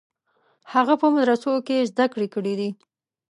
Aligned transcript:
هغه 0.73 0.93
په 1.01 1.07
مدرسو 1.13 1.53
کې 1.67 1.87
زده 1.91 2.05
کړې 2.13 2.27
کړې 2.33 2.53
دي. 2.59 2.69